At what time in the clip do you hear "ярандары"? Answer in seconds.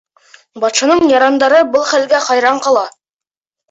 1.13-1.63